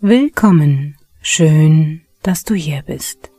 Willkommen, 0.00 0.96
schön, 1.20 2.00
dass 2.22 2.42
du 2.42 2.54
hier 2.54 2.82
bist. 2.82 3.30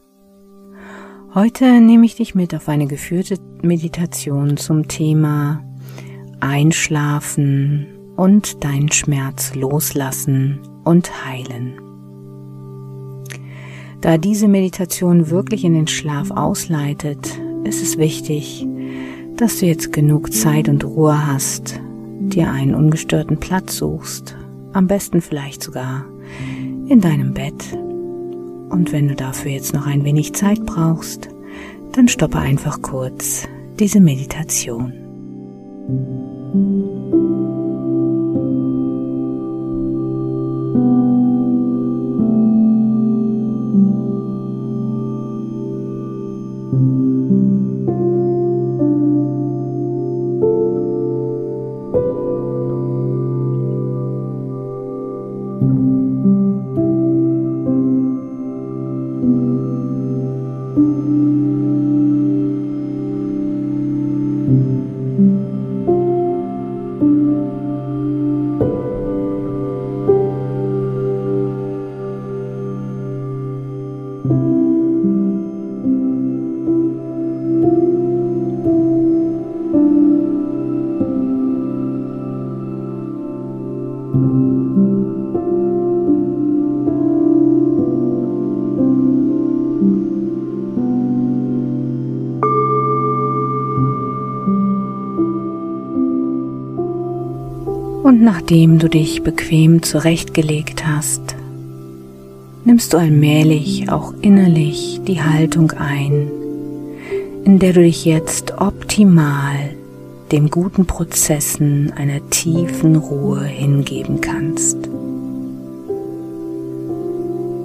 Heute 1.33 1.81
nehme 1.81 2.05
ich 2.05 2.15
dich 2.15 2.33
mit 2.33 2.55
auf 2.55 2.69
eine 2.69 2.87
geführte 2.87 3.37
Meditation 3.61 4.55
zum 4.55 4.87
Thema 4.87 5.65
Einschlafen 6.39 7.87
und 8.15 8.63
deinen 8.63 8.89
Schmerz 8.93 9.53
loslassen 9.53 10.61
und 10.85 11.25
heilen. 11.25 11.81
Da 13.99 14.17
diese 14.17 14.47
Meditation 14.47 15.29
wirklich 15.29 15.65
in 15.65 15.73
den 15.73 15.87
Schlaf 15.87 16.31
ausleitet, 16.31 17.37
ist 17.65 17.81
es 17.83 17.97
wichtig, 17.97 18.65
dass 19.37 19.59
du 19.59 19.65
jetzt 19.65 19.91
genug 19.91 20.33
Zeit 20.33 20.69
und 20.69 20.83
Ruhe 20.83 21.27
hast, 21.27 21.79
dir 22.19 22.51
einen 22.51 22.73
ungestörten 22.73 23.37
Platz 23.39 23.77
suchst, 23.77 24.35
am 24.73 24.87
besten 24.87 25.21
vielleicht 25.21 25.63
sogar 25.63 26.05
in 26.87 27.01
deinem 27.01 27.33
Bett. 27.33 27.73
Und 28.69 28.91
wenn 28.91 29.07
du 29.07 29.15
dafür 29.15 29.51
jetzt 29.51 29.73
noch 29.73 29.85
ein 29.85 30.03
wenig 30.03 30.33
Zeit 30.33 30.65
brauchst, 30.65 31.29
dann 31.91 32.07
stoppe 32.07 32.39
einfach 32.39 32.81
kurz 32.81 33.47
diese 33.79 33.99
Meditation. 33.99 34.93
Und 40.75 41.04
nachdem 98.45 98.77
du 98.77 98.87
dich 98.89 99.23
bequem 99.23 99.81
zurechtgelegt 99.81 100.85
hast, 100.85 101.35
nimmst 102.63 102.93
du 102.93 102.97
allmählich 102.97 103.89
auch 103.89 104.13
innerlich 104.21 105.01
die 105.07 105.19
Haltung 105.19 105.71
ein, 105.71 106.29
in 107.43 107.57
der 107.57 107.73
du 107.73 107.81
dich 107.81 108.05
jetzt 108.05 108.61
optimal 108.61 109.71
den 110.31 110.51
guten 110.51 110.85
Prozessen 110.85 111.91
einer 111.93 112.29
tiefen 112.29 112.97
Ruhe 112.97 113.43
hingeben 113.43 114.21
kannst. 114.21 114.77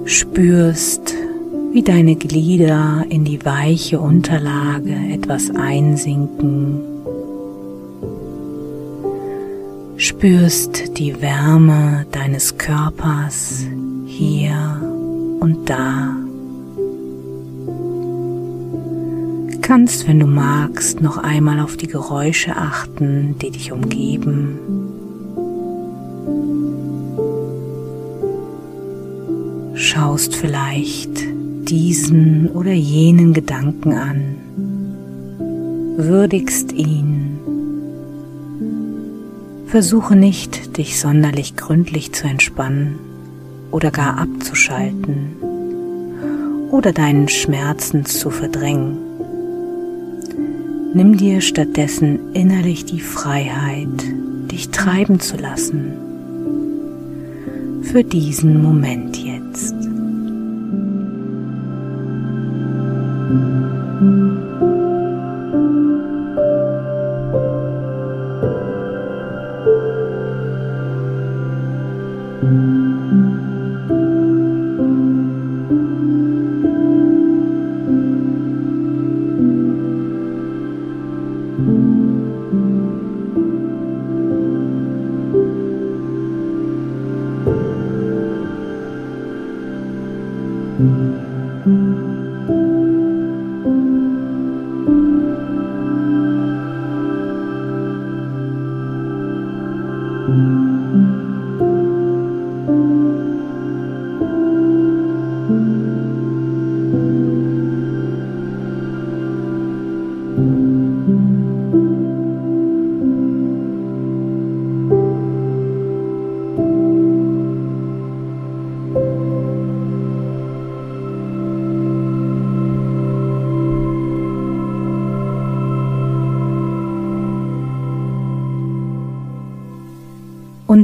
Spürst, 0.05 1.13
wie 1.73 1.83
deine 1.83 2.15
Glieder 2.15 3.05
in 3.07 3.23
die 3.23 3.45
weiche 3.45 3.99
Unterlage 3.99 4.95
etwas 5.11 5.51
einsinken 5.51 6.90
spürst 10.01 10.97
die 10.97 11.21
Wärme 11.21 12.07
deines 12.11 12.57
Körpers 12.57 13.67
hier 14.07 14.81
und 15.39 15.69
da. 15.69 16.15
Kannst, 19.61 20.07
wenn 20.07 20.19
du 20.19 20.25
magst, 20.25 21.01
noch 21.01 21.19
einmal 21.19 21.59
auf 21.59 21.77
die 21.77 21.85
Geräusche 21.85 22.55
achten, 22.55 23.37
die 23.37 23.51
dich 23.51 23.71
umgeben. 23.71 24.57
Schaust 29.75 30.35
vielleicht 30.35 31.11
diesen 31.69 32.49
oder 32.49 32.73
jenen 32.73 33.33
Gedanken 33.33 33.93
an, 33.93 34.35
würdigst 35.97 36.71
ihn 36.71 37.20
Versuche 39.71 40.17
nicht, 40.17 40.75
dich 40.75 40.99
sonderlich 40.99 41.55
gründlich 41.55 42.11
zu 42.11 42.27
entspannen 42.27 42.99
oder 43.71 43.89
gar 43.89 44.17
abzuschalten 44.17 45.37
oder 46.71 46.91
deinen 46.91 47.29
Schmerzen 47.29 48.03
zu 48.03 48.31
verdrängen. 48.31 48.97
Nimm 50.93 51.15
dir 51.15 51.39
stattdessen 51.39 52.33
innerlich 52.33 52.83
die 52.83 52.99
Freiheit, 52.99 53.87
dich 54.51 54.71
treiben 54.71 55.21
zu 55.21 55.37
lassen 55.37 55.93
für 57.83 58.03
diesen 58.03 58.61
Moment 58.61 59.15
jetzt. 59.15 59.73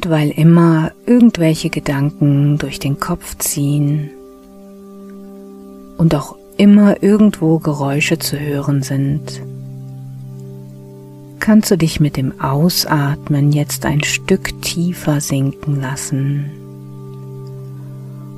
Weil 0.09 0.29
immer 0.29 0.91
irgendwelche 1.05 1.69
Gedanken 1.69 2.57
durch 2.57 2.79
den 2.79 2.97
Kopf 2.97 3.37
ziehen 3.39 4.09
und 5.97 6.15
auch 6.15 6.37
immer 6.55 7.03
irgendwo 7.03 7.59
Geräusche 7.59 8.17
zu 8.17 8.39
hören 8.39 8.83
sind, 8.83 9.41
kannst 11.39 11.71
du 11.71 11.77
dich 11.77 11.99
mit 11.99 12.15
dem 12.15 12.39
Ausatmen 12.39 13.51
jetzt 13.51 13.85
ein 13.85 14.03
Stück 14.03 14.61
tiefer 14.61 15.19
sinken 15.19 15.81
lassen. 15.81 16.51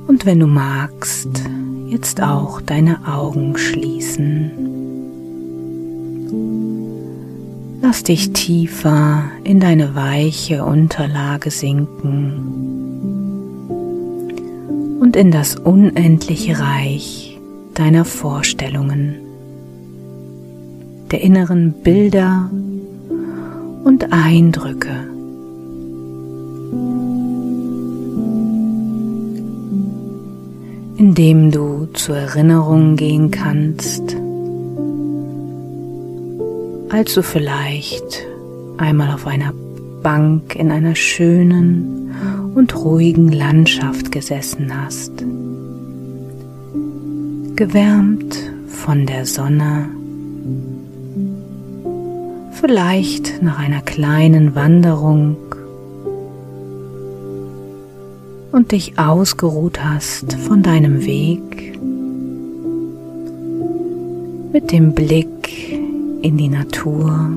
Und 0.08 0.26
wenn 0.26 0.40
du 0.40 0.48
magst, 0.48 1.28
jetzt 1.88 2.20
auch 2.20 2.60
deine 2.60 3.06
Augen 3.06 3.56
schließen. 3.56 4.69
Lass 7.90 8.04
dich 8.04 8.32
tiefer 8.32 9.24
in 9.42 9.58
deine 9.58 9.96
weiche 9.96 10.64
Unterlage 10.64 11.50
sinken 11.50 12.38
und 15.00 15.16
in 15.16 15.32
das 15.32 15.56
unendliche 15.56 16.60
Reich 16.60 17.36
deiner 17.74 18.04
Vorstellungen, 18.04 19.16
der 21.10 21.20
inneren 21.22 21.72
Bilder 21.82 22.48
und 23.82 24.12
Eindrücke. 24.12 25.08
indem 30.96 31.50
du 31.50 31.86
zur 31.94 32.16
Erinnerung 32.16 32.94
gehen 32.94 33.30
kannst, 33.30 34.19
als 36.90 37.14
du 37.14 37.22
vielleicht 37.22 38.26
einmal 38.76 39.14
auf 39.14 39.26
einer 39.26 39.52
Bank 40.02 40.56
in 40.56 40.72
einer 40.72 40.96
schönen 40.96 42.12
und 42.54 42.74
ruhigen 42.74 43.30
Landschaft 43.30 44.10
gesessen 44.10 44.72
hast, 44.76 45.12
gewärmt 47.54 48.36
von 48.66 49.06
der 49.06 49.24
Sonne, 49.24 49.88
vielleicht 52.52 53.40
nach 53.42 53.58
einer 53.58 53.82
kleinen 53.82 54.54
Wanderung. 54.54 55.36
Und 58.52 58.72
dich 58.72 58.98
ausgeruht 58.98 59.82
hast 59.82 60.32
von 60.32 60.64
deinem 60.64 61.06
Weg. 61.06 61.78
Mit 64.52 64.72
dem 64.72 64.92
Blick 64.92 65.69
in 66.22 66.36
die 66.36 66.48
Natur, 66.48 67.30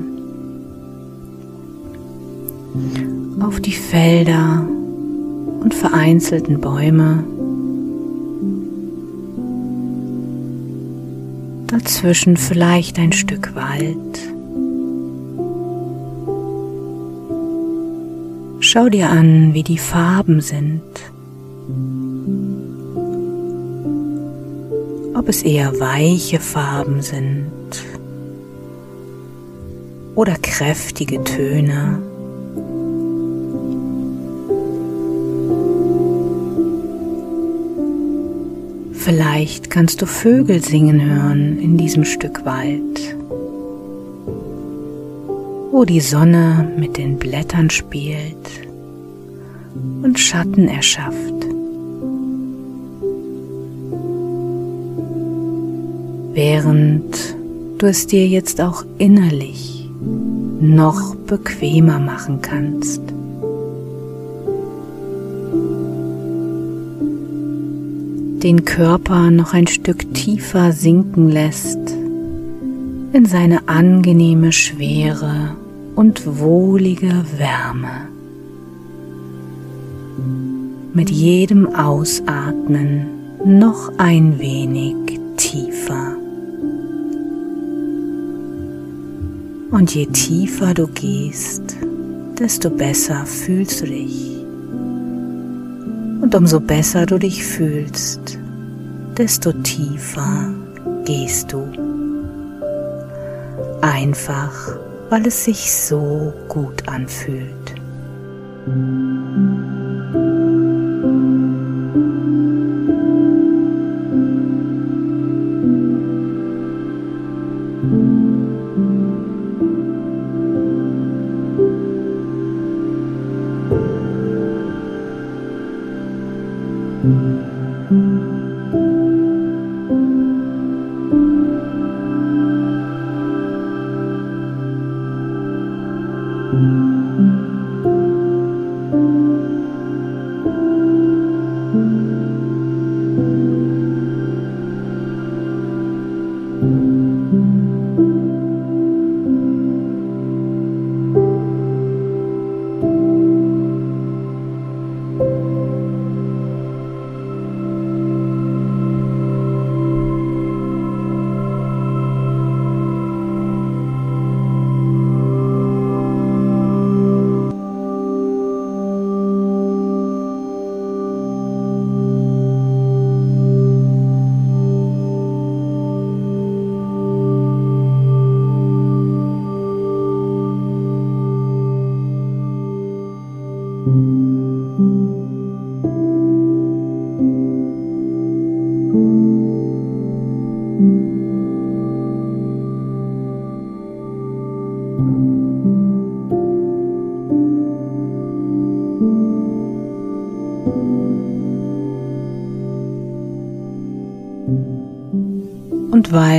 auf 3.39 3.59
die 3.59 3.71
Felder 3.71 4.65
und 5.61 5.73
vereinzelten 5.73 6.59
Bäume, 6.59 7.23
dazwischen 11.67 12.37
vielleicht 12.37 12.99
ein 12.99 13.13
Stück 13.13 13.55
Wald. 13.55 14.19
Schau 18.59 18.89
dir 18.89 19.09
an, 19.09 19.53
wie 19.53 19.63
die 19.63 19.77
Farben 19.77 20.41
sind. 20.41 20.81
Ob 25.15 25.29
es 25.29 25.43
eher 25.43 25.79
weiche 25.79 26.39
Farben 26.39 27.01
sind 27.01 27.62
oder 30.15 30.35
kräftige 30.41 31.23
Töne. 31.23 31.99
Vielleicht 38.93 39.69
kannst 39.69 40.01
du 40.01 40.05
Vögel 40.05 40.63
singen 40.63 41.01
hören 41.01 41.59
in 41.59 41.77
diesem 41.77 42.05
Stück 42.05 42.45
Wald 42.45 43.15
wo 45.73 45.85
die 45.85 46.01
Sonne 46.01 46.71
mit 46.77 46.97
den 46.97 47.17
Blättern 47.17 47.71
spielt 47.71 48.37
und 50.03 50.19
Schatten 50.19 50.67
erschafft. 50.67 51.33
Während 56.33 57.35
du 57.79 57.87
es 57.87 58.05
dir 58.05 58.27
jetzt 58.27 58.61
auch 58.61 58.85
innerlich 58.99 59.82
noch 60.63 61.15
bequemer 61.15 61.99
machen 61.99 62.41
kannst. 62.41 63.01
Den 68.41 68.63
Körper 68.63 69.29
noch 69.29 69.53
ein 69.53 69.67
Stück 69.67 70.13
tiefer 70.13 70.71
sinken 70.71 71.29
lässt 71.29 71.79
in 73.11 73.25
seine 73.25 73.67
angenehme 73.67 74.53
Schwere 74.53 75.55
und 75.95 76.39
wohlige 76.39 77.25
Wärme. 77.37 78.07
Mit 80.93 81.09
jedem 81.09 81.75
Ausatmen 81.75 83.07
noch 83.45 83.91
ein 83.97 84.39
wenig 84.39 85.22
Und 89.73 89.93
je 89.93 90.05
tiefer 90.05 90.73
du 90.73 90.87
gehst, 90.87 91.75
desto 92.39 92.69
besser 92.69 93.25
fühlst 93.25 93.81
du 93.81 93.85
dich. 93.87 94.45
Und 96.21 96.33
umso 96.33 96.59
besser 96.59 97.05
du 97.05 97.17
dich 97.17 97.43
fühlst, 97.43 98.37
desto 99.17 99.51
tiefer 99.51 100.53
gehst 101.05 101.51
du. 101.51 101.67
Einfach 103.81 104.77
weil 105.13 105.27
es 105.27 105.45
sich 105.45 105.71
so 105.71 106.33
gut 106.47 106.87
anfühlt. 106.87 107.75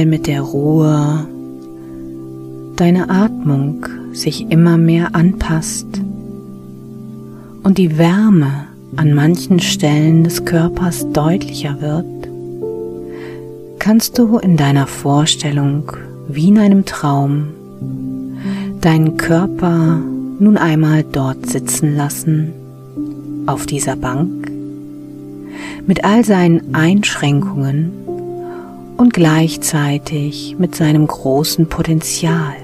Weil 0.04 0.10
mit 0.10 0.26
der 0.26 0.42
Ruhe 0.42 1.26
deine 2.76 3.08
Atmung 3.08 3.86
sich 4.12 4.50
immer 4.50 4.76
mehr 4.76 5.14
anpasst 5.14 5.86
und 7.62 7.78
die 7.78 7.96
Wärme 7.96 8.66
an 8.96 9.14
manchen 9.14 9.60
Stellen 9.60 10.22
des 10.22 10.44
Körpers 10.44 11.10
deutlicher 11.12 11.80
wird, 11.80 12.28
kannst 13.78 14.18
du 14.18 14.36
in 14.36 14.58
deiner 14.58 14.86
Vorstellung 14.86 15.90
wie 16.28 16.48
in 16.48 16.58
einem 16.58 16.84
Traum 16.84 17.46
deinen 18.82 19.16
Körper 19.16 20.02
nun 20.38 20.58
einmal 20.58 21.02
dort 21.10 21.46
sitzen 21.46 21.96
lassen, 21.96 22.52
auf 23.46 23.64
dieser 23.64 23.96
Bank, 23.96 24.50
mit 25.86 26.04
all 26.04 26.24
seinen 26.24 26.74
Einschränkungen 26.74 28.03
und 29.04 29.12
gleichzeitig 29.12 30.56
mit 30.58 30.74
seinem 30.74 31.06
großen 31.06 31.66
Potenzial, 31.66 32.54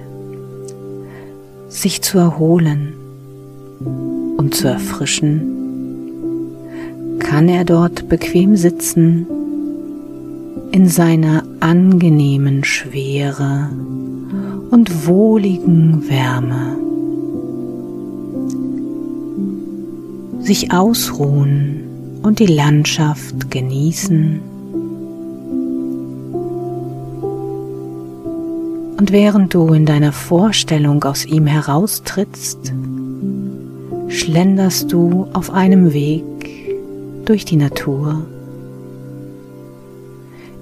sich 1.69 2.01
zu 2.01 2.17
erholen 2.17 2.95
und 4.39 4.55
zu 4.55 4.69
erfrischen, 4.69 5.43
kann 7.19 7.47
er 7.47 7.67
dort 7.67 8.09
bequem 8.09 8.57
sitzen 8.57 9.27
in 10.73 10.89
seiner 10.89 11.43
angenehmen 11.61 12.65
Schwere 12.65 13.69
und 14.71 15.07
wohligen 15.07 16.09
Wärme. 16.09 16.79
Sich 20.43 20.73
ausruhen 20.73 21.83
und 22.23 22.39
die 22.39 22.47
Landschaft 22.47 23.51
genießen 23.51 24.50
Und 29.01 29.13
während 29.13 29.55
du 29.55 29.73
in 29.73 29.87
deiner 29.87 30.13
Vorstellung 30.13 31.03
aus 31.05 31.25
ihm 31.25 31.47
heraustrittst, 31.47 32.71
schlenderst 34.09 34.93
du 34.93 35.27
auf 35.33 35.51
einem 35.51 35.95
Weg 35.95 36.23
durch 37.25 37.47
die 37.47 37.57
Natur 37.57 38.27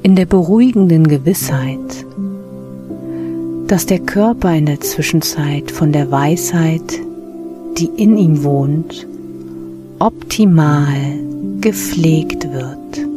in 0.05 0.15
der 0.15 0.27
beruhigenden 0.27 1.09
Gewissheit, 1.09 2.07
dass 3.67 3.87
der 3.87 3.99
Körper 3.99 4.55
in 4.55 4.67
der 4.67 4.81
Zwischenzeit 4.83 5.73
von 5.73 5.91
der 5.91 6.09
Weisheit, 6.13 6.95
die 7.77 7.91
in 7.97 8.17
ihm 8.17 8.45
wohnt, 8.45 9.05
optimal 9.99 10.95
gepflegt 11.61 12.53
wird. 12.53 13.08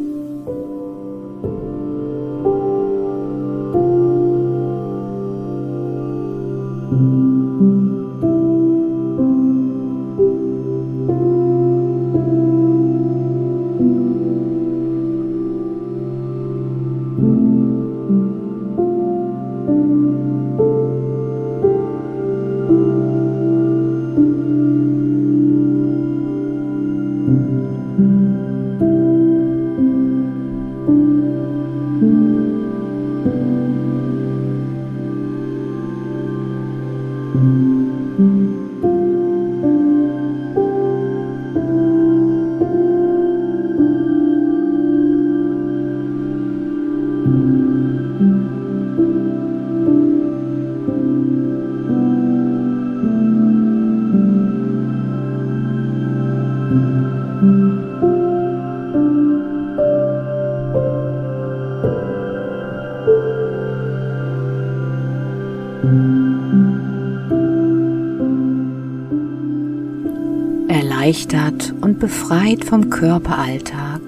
Befreit 72.32 72.64
vom 72.64 72.90
Körperalltag 72.90 74.00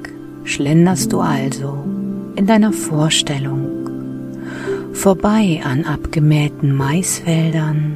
schlenderst 0.46 1.12
du 1.12 1.20
also 1.20 1.84
in 2.38 2.46
deiner 2.46 2.72
Vorstellung 2.72 3.68
vorbei 4.94 5.60
an 5.66 5.84
abgemähten 5.84 6.74
Maisfeldern, 6.74 7.96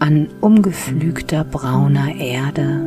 an 0.00 0.26
umgepflügter 0.40 1.44
brauner 1.44 2.16
Erde. 2.16 2.80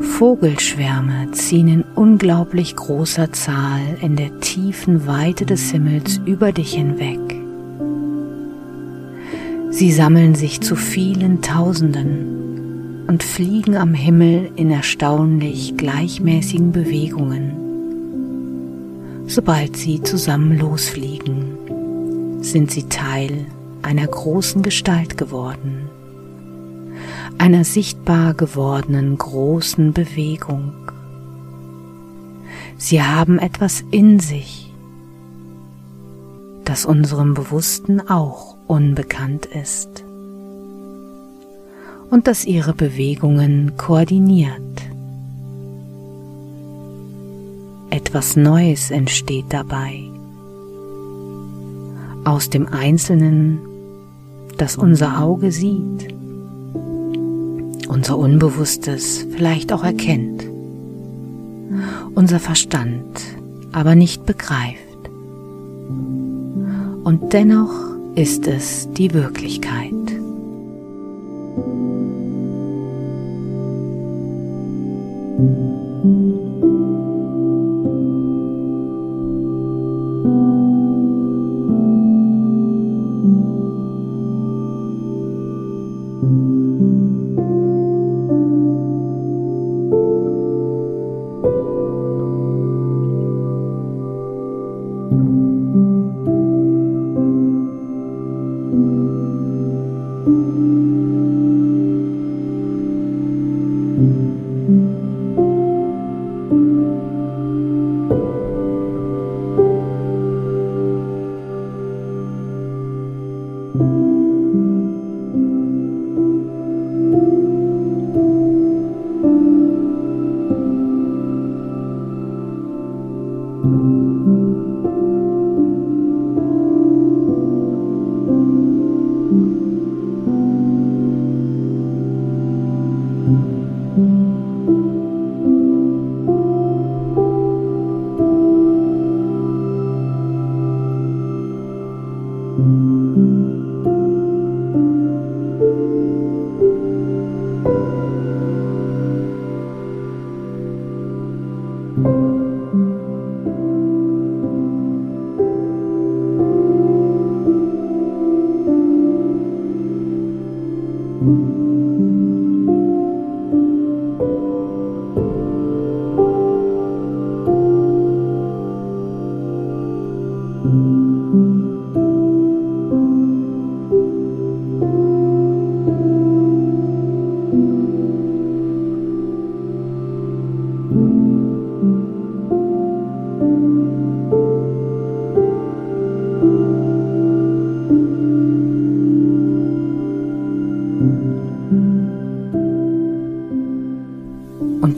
Vogelschwärme 0.00 1.30
ziehen 1.30 1.68
in 1.68 1.84
unglaublich 1.94 2.74
großer 2.74 3.30
Zahl 3.30 3.82
in 4.00 4.16
der 4.16 4.40
tiefen 4.40 5.06
Weite 5.06 5.46
des 5.46 5.70
Himmels 5.70 6.20
über 6.26 6.50
dich 6.50 6.74
hinweg. 6.74 7.20
Sie 9.70 9.92
sammeln 9.92 10.34
sich 10.34 10.60
zu 10.60 10.74
vielen 10.74 11.40
Tausenden 11.40 12.41
und 13.12 13.22
fliegen 13.22 13.76
am 13.76 13.92
Himmel 13.92 14.50
in 14.56 14.70
erstaunlich 14.70 15.76
gleichmäßigen 15.76 16.72
Bewegungen. 16.72 17.52
Sobald 19.26 19.76
sie 19.76 20.00
zusammen 20.00 20.58
losfliegen, 20.58 22.38
sind 22.42 22.70
sie 22.70 22.84
Teil 22.84 23.44
einer 23.82 24.06
großen 24.06 24.62
Gestalt 24.62 25.18
geworden, 25.18 25.90
einer 27.36 27.64
sichtbar 27.64 28.32
gewordenen 28.32 29.18
großen 29.18 29.92
Bewegung. 29.92 30.72
Sie 32.78 33.02
haben 33.02 33.38
etwas 33.38 33.84
in 33.90 34.20
sich, 34.20 34.72
das 36.64 36.86
unserem 36.86 37.34
Bewussten 37.34 38.00
auch 38.08 38.56
unbekannt 38.66 39.44
ist 39.44 39.91
und 42.12 42.26
das 42.26 42.44
ihre 42.44 42.74
Bewegungen 42.74 43.78
koordiniert. 43.78 44.60
Etwas 47.88 48.36
Neues 48.36 48.90
entsteht 48.90 49.46
dabei. 49.48 50.02
Aus 52.24 52.50
dem 52.50 52.68
Einzelnen, 52.68 53.60
das 54.58 54.76
unser 54.76 55.22
Auge 55.22 55.50
sieht, 55.52 56.14
unser 57.88 58.18
Unbewusstes 58.18 59.26
vielleicht 59.34 59.72
auch 59.72 59.82
erkennt, 59.82 60.44
unser 62.14 62.40
Verstand 62.40 63.20
aber 63.72 63.94
nicht 63.94 64.26
begreift. 64.26 64.76
Und 67.04 67.32
dennoch 67.32 67.72
ist 68.16 68.46
es 68.46 68.86
die 68.92 69.14
Wirklichkeit. 69.14 70.01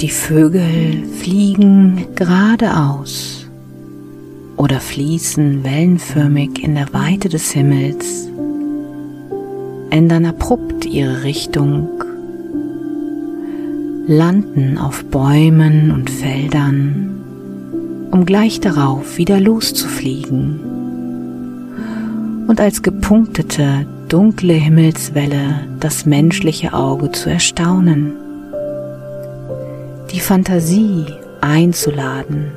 die 0.04 0.10
Vögel 0.10 1.02
fliegen 1.18 2.04
geradeaus 2.14 3.33
oder 4.64 4.80
fließen 4.80 5.62
wellenförmig 5.62 6.64
in 6.64 6.74
der 6.74 6.90
Weite 6.94 7.28
des 7.28 7.50
Himmels, 7.50 8.30
ändern 9.90 10.24
abrupt 10.24 10.86
ihre 10.86 11.22
Richtung, 11.22 12.02
landen 14.06 14.78
auf 14.78 15.04
Bäumen 15.04 15.90
und 15.90 16.08
Feldern, 16.08 18.08
um 18.10 18.24
gleich 18.24 18.58
darauf 18.58 19.18
wieder 19.18 19.38
loszufliegen. 19.38 20.60
Und 22.46 22.58
als 22.58 22.82
gepunktete, 22.82 23.84
dunkle 24.08 24.54
Himmelswelle 24.54 25.66
das 25.78 26.06
menschliche 26.06 26.72
Auge 26.72 27.12
zu 27.12 27.28
erstaunen 27.28 28.14
die 30.10 30.20
Fantasie 30.20 31.04
einzuladen, 31.42 32.52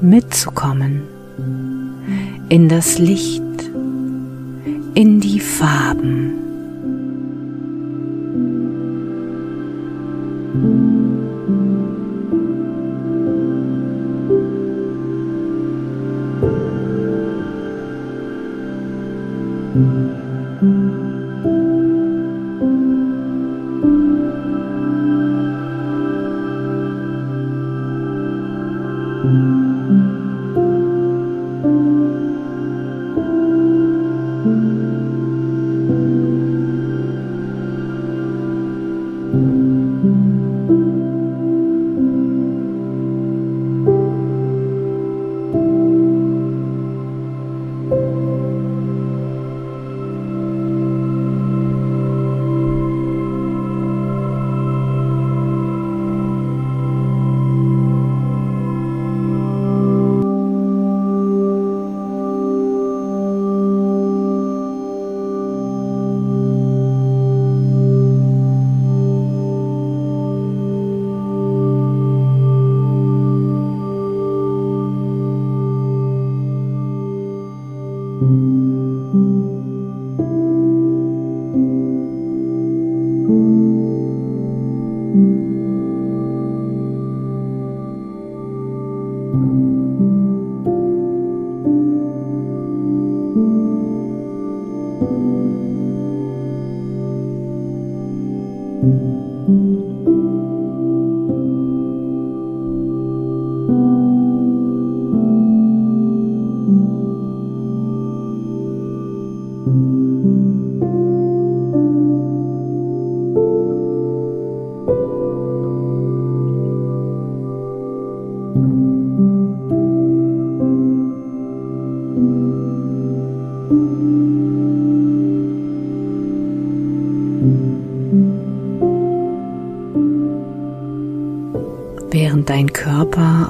mitzukommen 0.00 1.13
in 2.48 2.68
das 2.68 2.98
Licht, 2.98 3.42
in 4.94 5.20
die 5.20 5.40
Farben. 5.40 6.43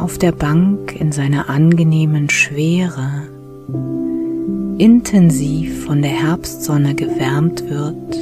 Auf 0.04 0.18
der 0.18 0.32
Bank 0.32 0.94
in 1.00 1.12
seiner 1.12 1.48
angenehmen 1.48 2.28
Schwere 2.28 3.22
intensiv 4.76 5.86
von 5.86 6.02
der 6.02 6.10
Herbstsonne 6.10 6.94
gewärmt 6.94 7.64
wird 7.70 8.14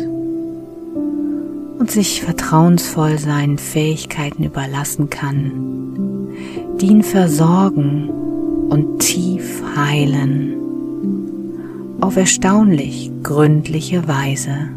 und 1.81 1.91
sich 1.91 2.23
vertrauensvoll 2.23 3.19
seinen 3.19 3.59
Fähigkeiten 3.59 4.45
überlassen 4.45 5.11
kann, 5.11 6.29
die 6.81 6.87
ihn 6.87 7.03
versorgen 7.03 8.09
und 8.69 9.01
tief 9.01 9.61
heilen 9.75 10.55
auf 12.01 12.17
erstaunlich 12.17 13.11
gründliche 13.25 14.07
Weise. 14.07 14.69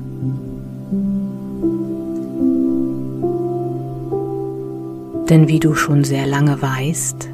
Denn 5.35 5.49
wie 5.49 5.59
du 5.59 5.75
schon 5.75 6.05
sehr 6.05 6.25
lange 6.25 6.61
weißt, 6.61 7.27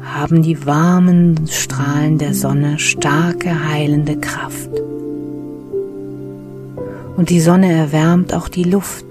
haben 0.00 0.40
die 0.40 0.64
warmen 0.64 1.46
Strahlen 1.48 2.16
der 2.16 2.32
Sonne 2.32 2.78
starke 2.78 3.68
heilende 3.68 4.16
Kraft. 4.16 4.70
Und 7.14 7.28
die 7.28 7.40
Sonne 7.40 7.70
erwärmt 7.70 8.32
auch 8.32 8.48
die 8.48 8.64
Luft. 8.64 9.04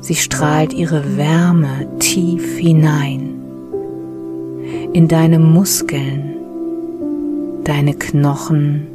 Sie 0.00 0.16
strahlt 0.16 0.72
ihre 0.72 1.16
Wärme 1.16 1.86
tief 2.00 2.58
hinein 2.58 3.36
in 4.92 5.06
deine 5.06 5.38
Muskeln, 5.38 6.34
deine 7.62 7.94
Knochen 7.94 8.88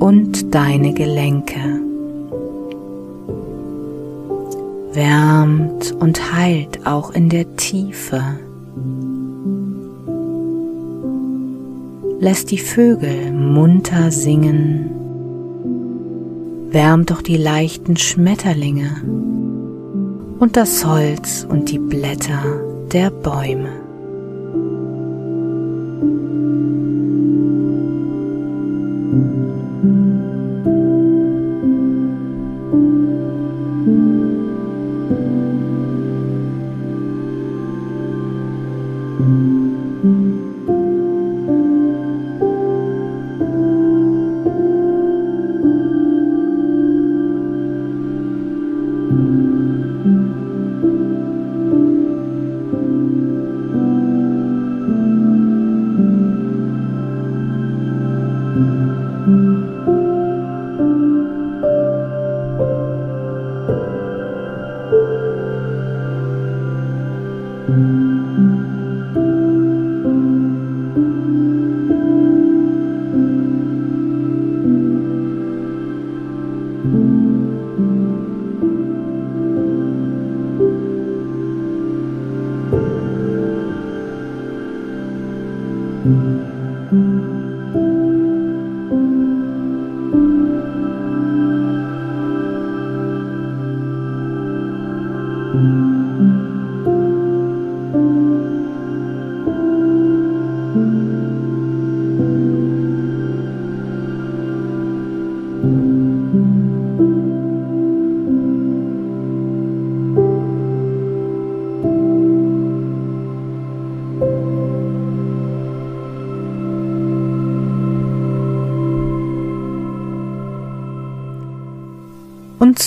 und 0.00 0.54
deine 0.54 0.92
Gelenke. 0.92 1.91
Wärmt 4.94 5.92
und 5.92 6.34
heilt 6.34 6.86
auch 6.86 7.12
in 7.12 7.28
der 7.28 7.56
Tiefe. 7.56 8.22
Lässt 12.20 12.50
die 12.50 12.58
Vögel 12.58 13.32
munter 13.32 14.10
singen, 14.10 14.90
wärmt 16.70 17.10
doch 17.10 17.22
die 17.22 17.36
leichten 17.36 17.96
Schmetterlinge 17.96 19.02
und 20.38 20.56
das 20.56 20.84
Holz 20.84 21.46
und 21.48 21.70
die 21.70 21.78
Blätter 21.78 22.60
der 22.92 23.10
Bäume. 23.10 23.81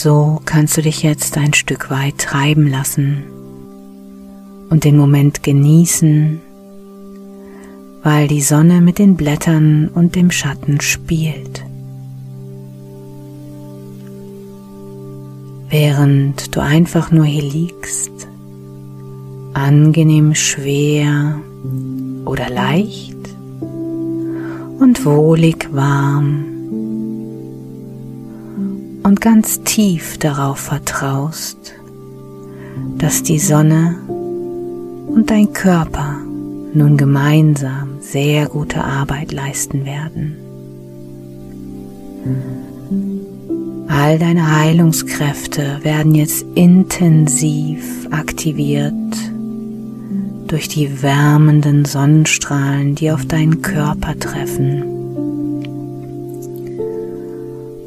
so 0.06 0.40
kannst 0.46 0.78
du 0.78 0.84
dich 0.84 1.02
jetzt 1.02 1.36
ein 1.36 1.56
Stück 1.56 1.90
weit 1.90 2.20
treiben 2.20 2.68
lassen 2.68 3.24
und 4.70 4.84
den 4.84 4.98
Moment 4.98 5.42
genießen, 5.42 6.40
weil 8.04 8.28
die 8.28 8.42
Sonne 8.42 8.82
mit 8.82 9.00
den 9.00 9.16
Blättern 9.16 9.88
und 9.88 10.16
dem 10.16 10.30
Schatten 10.30 10.80
spielt. 10.80 11.66
Während 15.70 16.56
du 16.56 16.62
einfach 16.62 17.10
nur 17.10 17.26
hier 17.26 17.42
liegst, 17.42 18.28
angenehm 19.56 20.36
schwer 20.36 21.40
oder 22.26 22.52
leicht 22.52 23.18
und 24.80 25.04
wohlig 25.04 25.68
warm 25.72 26.55
ganz 29.26 29.64
tief 29.64 30.20
darauf 30.20 30.60
vertraust, 30.60 31.74
dass 33.00 33.24
die 33.24 33.40
Sonne 33.40 33.96
und 34.08 35.32
dein 35.32 35.52
Körper 35.52 36.18
nun 36.76 36.96
gemeinsam 36.96 37.98
sehr 38.02 38.46
gute 38.46 38.84
Arbeit 38.84 39.32
leisten 39.32 39.84
werden. 39.84 40.36
All 43.88 44.20
deine 44.20 44.60
Heilungskräfte 44.60 45.80
werden 45.82 46.14
jetzt 46.14 46.46
intensiv 46.54 48.08
aktiviert 48.12 48.94
durch 50.46 50.68
die 50.68 51.02
wärmenden 51.02 51.86
Sonnenstrahlen, 51.86 52.94
die 52.94 53.10
auf 53.10 53.26
deinen 53.26 53.64
Körper 53.64 54.20
treffen 54.20 54.84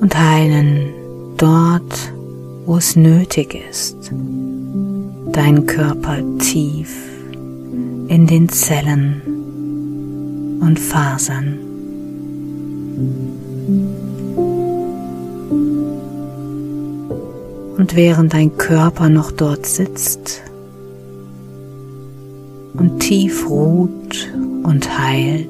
und 0.00 0.18
heilen 0.18 0.87
dort, 1.38 2.12
wo 2.66 2.76
es 2.76 2.96
nötig 2.96 3.56
ist, 3.70 3.96
dein 5.32 5.66
Körper 5.66 6.18
tief 6.38 6.94
in 8.08 8.26
den 8.26 8.48
Zellen 8.48 9.22
und 10.60 10.78
Fasern. 10.78 11.58
Und 17.76 17.94
während 17.94 18.34
dein 18.34 18.56
Körper 18.56 19.08
noch 19.08 19.30
dort 19.30 19.64
sitzt 19.64 20.42
und 22.74 22.98
tief 22.98 23.48
ruht 23.48 24.28
und 24.64 24.98
heilt, 24.98 25.48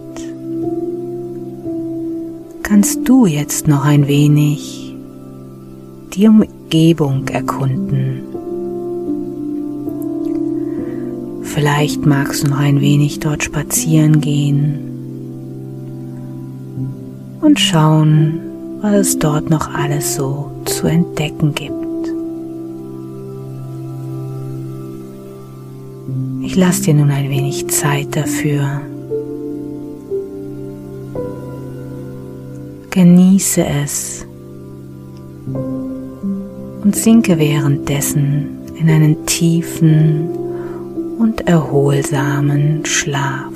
kannst 2.62 3.09
du 3.09 3.24
jetzt 3.24 3.66
noch 3.66 3.85
ein 3.85 4.07
wenig 4.07 4.88
die 6.18 6.26
Umgebung 6.26 7.28
erkunden. 7.28 8.22
Vielleicht 11.42 12.04
magst 12.04 12.42
du 12.42 12.50
noch 12.50 12.59
ein 12.59 12.81
wenig 12.81 13.20
dort 13.20 13.44
spazieren 13.44 14.20
gehen 14.20 14.81
und 17.40 17.61
schauen, 17.61 18.40
was 18.81 18.94
es 18.94 19.18
dort 19.20 19.48
noch 19.48 19.72
alles 19.72 20.16
so 20.16 20.50
zu 20.64 20.88
entdecken 20.88 21.54
gibt. 21.54 21.72
Ich 26.42 26.57
lasse 26.57 26.83
dir 26.83 26.94
nun 26.94 27.12
ein 27.12 27.31
wenig 27.31 27.68
Zeit 27.68 28.16
dafür. 28.16 28.81
Genieße 32.90 33.64
es 33.64 34.27
und 36.88 36.96
sinke 36.96 37.38
währenddessen 37.38 38.62
in 38.81 38.88
einen 38.88 39.27
tiefen 39.27 40.31
und 41.18 41.46
erholsamen 41.46 42.87
Schlaf. 42.87 43.53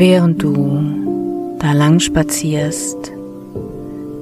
Während 0.00 0.42
du 0.42 1.56
da 1.58 1.74
lang 1.74 2.00
spazierst, 2.00 3.12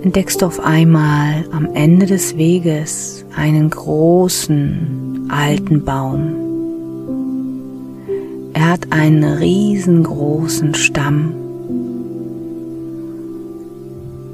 entdeckst 0.02 0.42
du 0.42 0.46
auf 0.46 0.58
einmal 0.58 1.44
am 1.52 1.72
Ende 1.72 2.06
des 2.06 2.36
Weges 2.36 3.24
einen 3.36 3.70
großen 3.70 5.28
alten 5.28 5.84
Baum. 5.84 6.34
Er 8.54 8.70
hat 8.70 8.90
einen 8.90 9.22
riesengroßen 9.22 10.74
Stamm. 10.74 11.32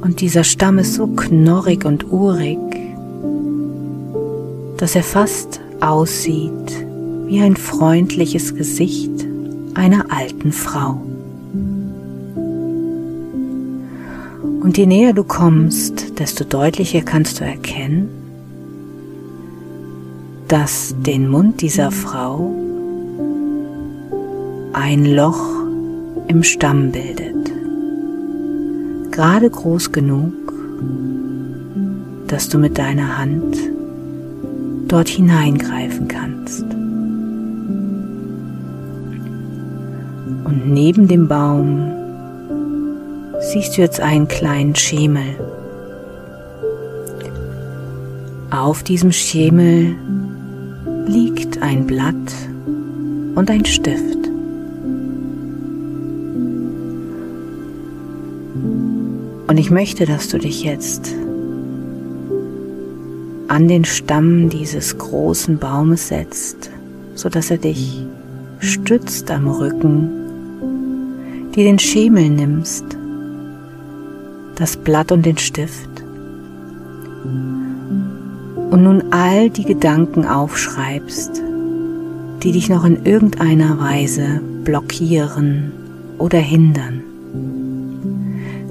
Und 0.00 0.22
dieser 0.22 0.44
Stamm 0.44 0.78
ist 0.78 0.94
so 0.94 1.09
knorrig 1.09 1.85
und 1.85 2.11
urig, 2.11 2.59
dass 4.78 4.96
er 4.96 5.02
fast 5.02 5.61
aussieht 5.80 6.87
wie 7.26 7.42
ein 7.42 7.57
freundliches 7.57 8.54
Gesicht 8.54 9.26
einer 9.74 10.07
alten 10.11 10.50
Frau. 10.50 11.02
Und 14.75 14.79
je 14.79 14.87
näher 14.87 15.13
du 15.13 15.23
kommst, 15.23 16.19
desto 16.19 16.43
deutlicher 16.43 17.03
kannst 17.03 17.39
du 17.39 17.45
erkennen, 17.45 18.09
dass 20.49 20.97
den 20.99 21.29
Mund 21.29 21.61
dieser 21.61 21.93
Frau 21.93 22.53
ein 24.73 25.05
Loch 25.07 25.47
im 26.27 26.43
Stamm 26.43 26.91
bildet, 26.91 27.53
gerade 29.13 29.49
groß 29.49 29.93
genug, 29.93 30.33
dass 32.27 32.49
du 32.49 32.59
mit 32.59 32.77
deiner 32.77 33.17
Hand 33.17 33.57
dort 34.89 35.07
hineingreifen 35.07 36.09
kannst. 36.09 36.65
Und 40.43 40.63
neben 40.67 41.07
dem 41.07 41.29
Baum 41.29 42.04
siehst 43.55 43.77
du 43.77 43.83
jetzt 43.83 44.01
einen 44.01 44.27
kleinen 44.27 44.75
Schemel. 44.75 45.37
Auf 48.51 48.83
diesem 48.83 49.12
Schemel 49.12 49.95
liegt 51.07 51.62
ein 51.62 51.87
Blatt 51.87 52.14
und 53.37 53.49
ein 53.49 53.64
Stift. 53.64 54.19
Und 59.47 59.57
ich 59.57 59.71
möchte, 59.71 60.05
dass 60.05 60.27
du 60.27 60.38
dich 60.38 60.64
jetzt 60.64 61.14
an 63.47 63.69
den 63.69 63.85
Stamm 63.85 64.49
dieses 64.49 64.99
großen 64.99 65.59
Baumes 65.59 66.09
setzt, 66.09 66.71
so 67.14 67.29
dass 67.29 67.53
er 67.53 67.59
dich 67.59 68.05
stützt 68.59 69.31
am 69.31 69.47
Rücken, 69.47 70.11
dir 71.55 71.62
den 71.62 71.79
Schemel 71.79 72.31
nimmst, 72.31 72.85
das 74.57 74.77
Blatt 74.77 75.12
und 75.12 75.27
den 75.27 75.38
Stift 75.38 75.88
und 78.75 78.83
nun 78.83 79.12
all 79.12 79.51
die 79.51 79.64
Gedanken 79.64 80.27
aufschreibst, 80.27 81.40
die 82.43 82.51
dich 82.51 82.69
noch 82.69 82.85
in 82.85 83.07
irgendeiner 83.07 83.79
Weise 83.79 84.40
blockieren 84.64 85.71
oder 86.19 86.38
hindern, 86.38 87.05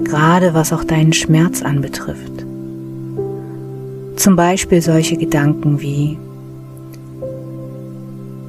gerade 0.04 0.52
was 0.52 0.74
auch 0.74 0.84
deinen 0.84 1.14
Schmerz 1.14 1.62
anbetrifft. 1.62 2.44
Zum 4.16 4.36
Beispiel 4.36 4.82
solche 4.82 5.16
Gedanken 5.16 5.80
wie, 5.80 6.18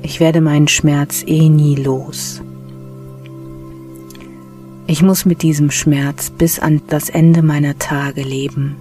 ich 0.01 0.19
werde 0.19 0.41
meinen 0.41 0.67
Schmerz 0.67 1.23
eh 1.25 1.49
nie 1.49 1.75
los. 1.75 2.41
Ich 4.87 5.01
muss 5.01 5.25
mit 5.25 5.41
diesem 5.41 5.71
Schmerz 5.71 6.29
bis 6.29 6.59
an 6.59 6.81
das 6.87 7.09
Ende 7.09 7.41
meiner 7.41 7.79
Tage 7.79 8.21
leben. 8.21 8.75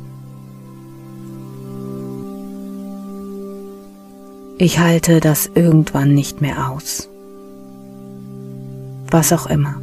Ich 4.58 4.78
halte 4.78 5.20
das 5.20 5.50
irgendwann 5.54 6.14
nicht 6.14 6.42
mehr 6.42 6.70
aus. 6.70 7.08
Was 9.10 9.32
auch 9.32 9.46
immer. 9.46 9.80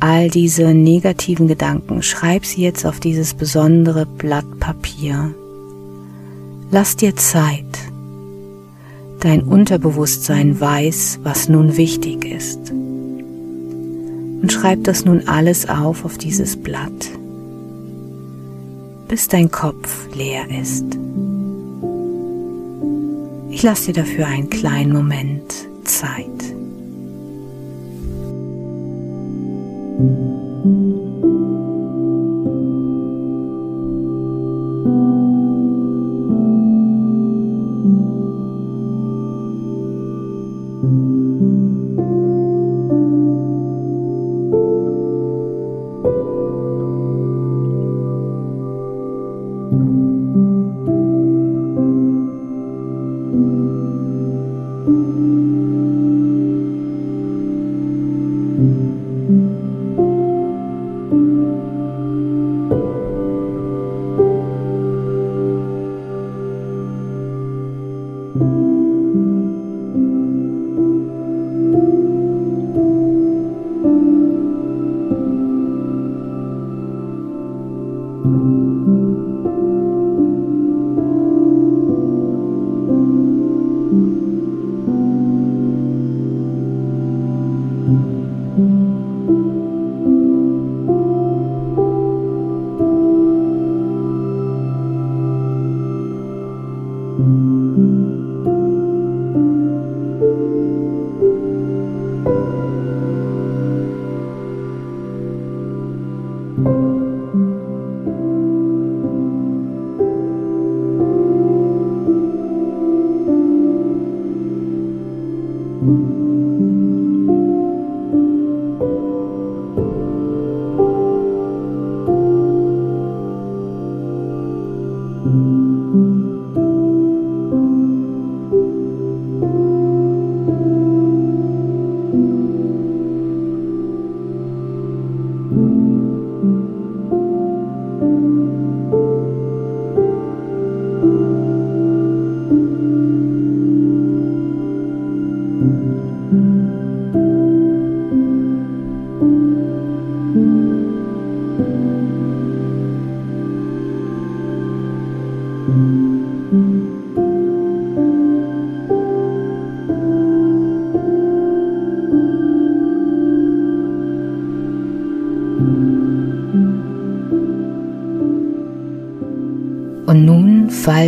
All 0.00 0.30
diese 0.30 0.72
negativen 0.72 1.46
Gedanken, 1.46 2.02
schreib 2.02 2.46
sie 2.46 2.62
jetzt 2.62 2.86
auf 2.86 2.98
dieses 2.98 3.34
besondere 3.34 4.06
Blatt 4.06 4.58
Papier. 4.58 5.34
Lass 6.70 6.96
dir 6.96 7.14
Zeit. 7.16 7.66
Dein 9.20 9.42
Unterbewusstsein 9.42 10.58
weiß, 10.58 11.20
was 11.22 11.50
nun 11.50 11.76
wichtig 11.76 12.24
ist. 12.24 12.72
Und 14.40 14.52
schreib 14.52 14.84
das 14.84 15.04
nun 15.04 15.28
alles 15.28 15.68
auf 15.68 16.04
auf 16.04 16.16
dieses 16.18 16.56
Blatt, 16.56 17.10
bis 19.08 19.28
dein 19.28 19.50
Kopf 19.50 20.08
leer 20.14 20.44
ist. 20.60 20.84
Ich 23.50 23.62
lasse 23.62 23.92
dir 23.92 24.02
dafür 24.02 24.26
einen 24.26 24.48
kleinen 24.48 24.92
Moment 24.92 25.52
Zeit. 25.84 26.59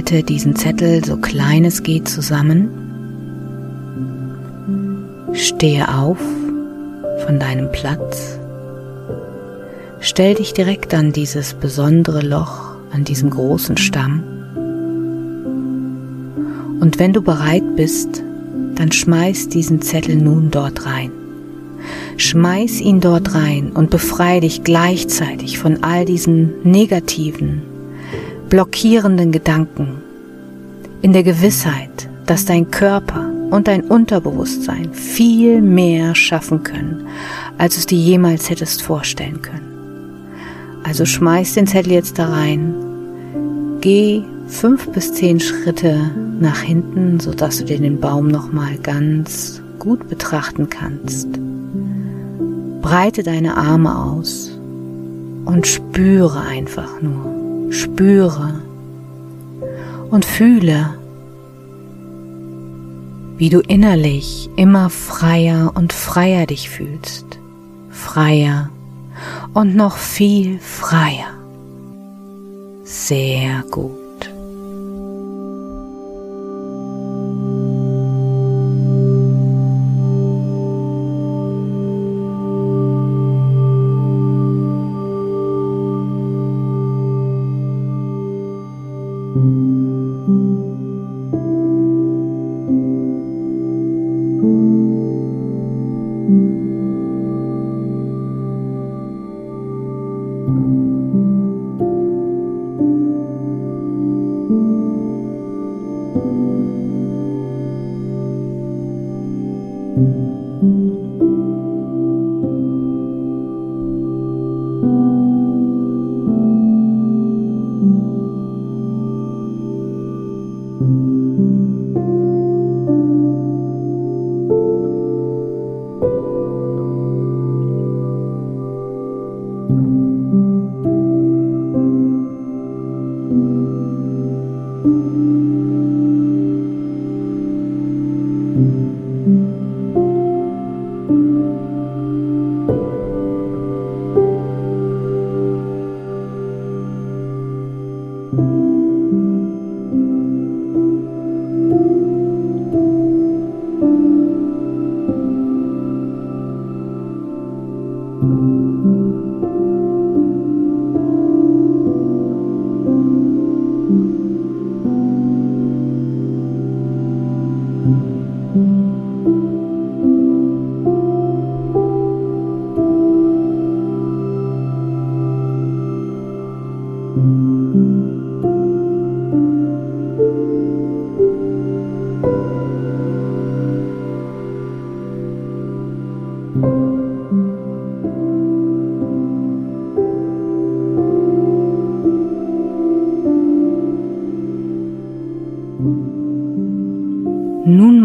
Falte 0.03 0.25
diesen 0.25 0.57
Zettel 0.57 1.05
so 1.05 1.17
klein 1.17 1.65
es 1.65 1.85
geht 1.85 2.09
zusammen. 2.09 2.69
Stehe 5.33 5.95
auf 5.97 6.19
von 7.25 7.39
deinem 7.39 7.71
Platz. 7.71 8.37
Stell 10.01 10.35
dich 10.35 10.55
direkt 10.55 10.93
an 10.93 11.13
dieses 11.13 11.55
besondere 11.55 12.21
Loch, 12.21 12.75
an 12.93 13.05
diesem 13.05 13.31
großen 13.31 13.77
Stamm. 13.77 14.25
Und 16.81 16.99
wenn 16.99 17.13
du 17.13 17.23
bereit 17.23 17.77
bist, 17.77 18.25
dann 18.75 18.91
schmeiß 18.91 19.51
diesen 19.51 19.83
Zettel 19.83 20.17
nun 20.17 20.51
dort 20.51 20.85
rein. 20.85 21.13
Schmeiß 22.17 22.81
ihn 22.81 23.01
dort 23.01 23.37
rein 23.37 23.71
und 23.71 23.91
befreie 23.91 24.41
dich 24.41 24.65
gleichzeitig 24.65 25.59
von 25.59 25.85
all 25.85 26.05
diesen 26.05 26.55
negativen, 26.65 27.63
blockierenden 28.53 29.33
Gedanken 29.33 30.03
in 31.01 31.15
der 31.15 31.23
Gewissheit, 31.23 32.07
dass 32.27 32.45
dein 32.45 32.71
Körper 32.71 33.31
und 33.49 33.67
dein 33.67 33.81
Unterbewusstsein 33.81 34.93
viel 34.93 35.63
mehr 35.63 36.15
schaffen 36.15 36.63
können, 36.63 37.07
als 37.57 37.79
es 37.79 37.87
dir 37.87 37.97
jemals 37.97 38.51
hättest 38.51 38.83
vorstellen 38.83 39.41
können. 39.41 40.29
Also 40.85 41.07
schmeiß 41.07 41.55
den 41.55 41.67
Zettel 41.67 41.95
jetzt 41.95 42.19
da 42.19 42.29
rein, 42.29 42.75
geh 43.81 44.21
fünf 44.49 44.87
bis 44.89 45.15
zehn 45.15 45.41
Schritte 45.41 46.11
nach 46.39 46.61
hinten, 46.61 47.21
sodass 47.21 47.57
du 47.57 47.65
dir 47.65 47.79
den 47.79 48.01
Baum 48.01 48.29
nochmal 48.29 48.77
ganz 48.83 49.63
gut 49.79 50.11
betrachten 50.11 50.69
kannst. 50.69 51.29
Breite 52.83 53.23
deine 53.23 53.57
Arme 53.57 53.99
aus 53.99 54.51
und 55.47 55.67
spüre 55.67 56.43
einfach 56.43 57.01
nur. 57.01 57.42
Spüre 57.73 58.61
und 60.11 60.27
fühle, 60.27 60.95
wie 63.39 63.49
du 63.49 63.61
innerlich 63.61 64.51
immer 64.57 64.91
freier 64.91 65.73
und 65.75 65.95
freier 65.95 66.45
dich 66.45 66.69
fühlst. 66.69 67.39
Freier 67.89 68.69
und 69.55 69.75
noch 69.75 69.97
viel 69.97 70.59
freier. 70.59 71.33
Sehr 72.85 73.65
gut. 73.71 74.02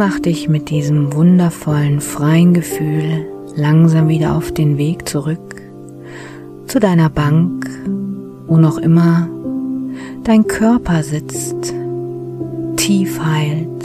Mach 0.08 0.20
dich 0.20 0.48
mit 0.48 0.70
diesem 0.70 1.14
wundervollen, 1.14 2.00
freien 2.00 2.54
Gefühl 2.54 3.26
langsam 3.58 4.08
wieder 4.08 4.38
auf 4.38 4.54
den 4.54 4.78
Weg 4.78 5.10
zurück 5.10 5.62
zu 6.66 6.80
deiner 6.80 7.10
Bank, 7.10 7.70
wo 8.48 8.56
noch 8.56 8.78
immer 8.78 9.28
dein 10.24 10.48
Körper 10.48 11.04
sitzt, 11.04 11.74
tief 12.78 13.20
heilt 13.22 13.84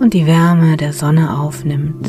und 0.00 0.14
die 0.14 0.26
Wärme 0.26 0.78
der 0.78 0.94
Sonne 0.94 1.38
aufnimmt. 1.38 2.08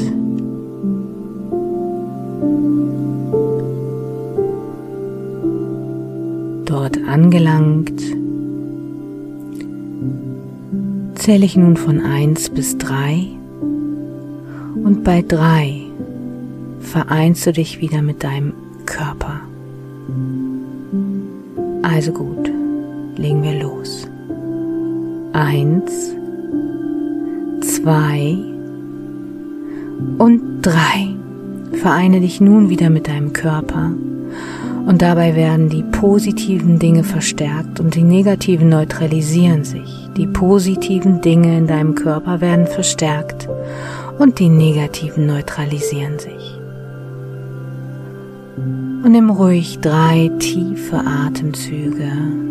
Dort 6.63 6.97
angelangt, 7.05 7.94
zähle 11.25 11.45
ich 11.47 11.57
nun 11.57 11.75
von 11.75 12.01
1 12.01 12.51
bis 12.51 12.77
3 12.77 13.29
und 14.75 15.03
bei 15.03 15.23
3 15.27 15.81
vereinst 16.81 17.47
du 17.47 17.51
dich 17.51 17.81
wieder 17.81 18.03
mit 18.03 18.23
deinem 18.23 18.53
Körper. 18.85 19.41
Also 21.81 22.11
gut, 22.11 22.51
legen 23.17 23.41
wir 23.41 23.59
los. 23.59 24.07
1, 25.33 26.13
2 27.59 28.37
und 30.19 30.61
3. 30.61 30.73
Vereine 31.71 32.21
dich 32.21 32.39
nun 32.39 32.69
wieder 32.69 32.91
mit 32.91 33.07
deinem 33.07 33.33
Körper 33.33 33.93
und 34.85 35.01
dabei 35.01 35.35
werden 35.35 35.69
die 35.69 35.83
positiven 35.83 36.77
Dinge 36.79 37.03
verstärkt 37.03 37.79
und 37.79 37.95
die 37.95 38.03
negativen 38.03 38.69
neutralisieren 38.69 39.63
sich. 39.63 40.09
Die 40.15 40.27
positiven 40.27 41.21
Dinge 41.21 41.57
in 41.57 41.67
deinem 41.67 41.95
Körper 41.95 42.39
werden 42.39 42.67
verstärkt 42.67 43.49
und 44.19 44.39
die 44.39 44.49
negativen 44.49 45.25
neutralisieren 45.25 46.19
sich. 46.19 46.59
Und 48.57 49.11
nimm 49.11 49.29
ruhig 49.29 49.79
drei 49.79 50.31
tiefe 50.39 51.01
Atemzüge. 51.05 52.44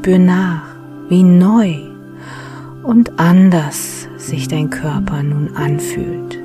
Spür 0.00 0.18
nach, 0.18 0.62
wie 1.08 1.22
neu 1.22 1.76
und 2.82 3.18
anders 3.20 4.08
sich 4.16 4.48
dein 4.48 4.70
Körper 4.70 5.22
nun 5.22 5.50
anfühlt. 5.54 6.40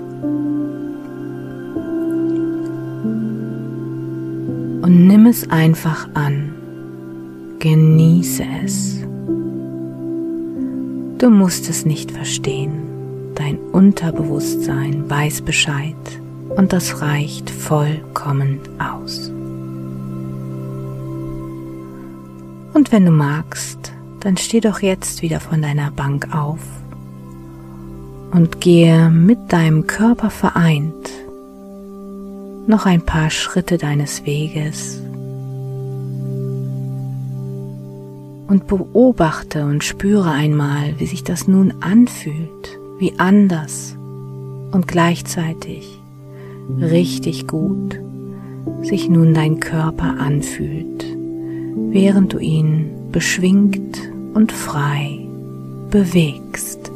und 4.85 5.07
nimm 5.07 5.25
es 5.25 5.49
einfach 5.49 6.07
an. 6.13 6.53
Genieße 7.57 8.43
es. 8.63 8.99
Du 11.17 11.31
musst 11.31 11.67
es 11.71 11.87
nicht 11.87 12.11
verstehen. 12.11 12.83
Dein 13.33 13.57
Unterbewusstsein 13.71 15.09
weiß 15.09 15.41
Bescheid 15.41 15.95
und 16.55 16.71
das 16.71 17.01
reicht 17.01 17.49
vollkommen 17.49 18.59
aus. 18.77 19.31
Und 22.85 22.91
wenn 22.91 23.05
du 23.05 23.11
magst, 23.11 23.93
dann 24.19 24.37
steh 24.37 24.59
doch 24.59 24.79
jetzt 24.79 25.23
wieder 25.23 25.39
von 25.39 25.59
deiner 25.59 25.89
Bank 25.89 26.35
auf 26.35 26.59
und 28.31 28.61
gehe 28.61 29.09
mit 29.09 29.51
deinem 29.51 29.87
Körper 29.87 30.29
vereint 30.29 31.09
noch 32.67 32.85
ein 32.85 33.01
paar 33.01 33.31
Schritte 33.31 33.79
deines 33.79 34.27
Weges 34.27 35.01
und 38.47 38.67
beobachte 38.67 39.65
und 39.65 39.83
spüre 39.83 40.29
einmal, 40.29 40.93
wie 40.99 41.07
sich 41.07 41.23
das 41.23 41.47
nun 41.47 41.73
anfühlt, 41.81 42.77
wie 42.99 43.17
anders 43.17 43.97
und 44.71 44.87
gleichzeitig 44.87 45.99
richtig 46.79 47.47
gut 47.47 47.99
sich 48.83 49.09
nun 49.09 49.33
dein 49.33 49.59
Körper 49.59 50.19
anfühlt, 50.19 51.14
während 51.75 52.33
du 52.33 52.39
ihn 52.39 53.11
beschwingt 53.11 53.99
und 54.33 54.51
frei 54.51 55.19
bewegst. 55.91 56.91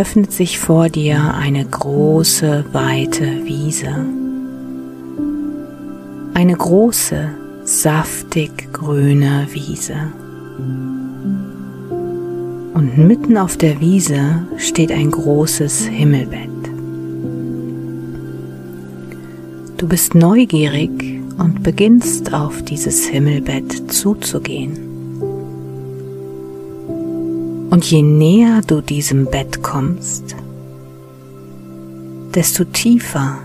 Eröffnet 0.00 0.32
sich 0.32 0.58
vor 0.58 0.88
dir 0.88 1.34
eine 1.34 1.62
große, 1.62 2.64
weite 2.72 3.44
Wiese. 3.44 3.94
Eine 6.32 6.56
große, 6.56 7.28
saftig 7.64 8.72
grüne 8.72 9.46
Wiese. 9.50 9.96
Und 12.72 12.96
mitten 12.96 13.36
auf 13.36 13.58
der 13.58 13.78
Wiese 13.80 14.46
steht 14.56 14.90
ein 14.90 15.10
großes 15.10 15.88
Himmelbett. 15.88 16.48
Du 19.76 19.86
bist 19.86 20.14
neugierig 20.14 21.20
und 21.36 21.62
beginnst 21.62 22.32
auf 22.32 22.62
dieses 22.62 23.04
Himmelbett 23.04 23.92
zuzugehen. 23.92 24.89
Und 27.80 27.90
je 27.90 28.02
näher 28.02 28.60
du 28.66 28.82
diesem 28.82 29.24
Bett 29.24 29.62
kommst, 29.62 30.36
desto 32.34 32.64
tiefer 32.64 33.38